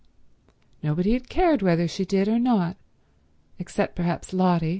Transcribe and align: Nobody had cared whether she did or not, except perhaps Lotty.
Nobody 0.81 1.13
had 1.13 1.29
cared 1.29 1.61
whether 1.61 1.87
she 1.87 2.05
did 2.05 2.27
or 2.27 2.39
not, 2.39 2.75
except 3.59 3.95
perhaps 3.95 4.33
Lotty. 4.33 4.69